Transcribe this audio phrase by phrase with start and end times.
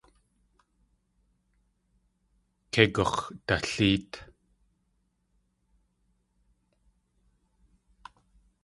[2.71, 4.11] Kei gux̲daléet.